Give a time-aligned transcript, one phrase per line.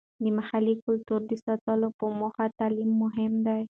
[0.23, 3.59] د محلي کلتور د ساتلو په موخه تعلیم مهم دی.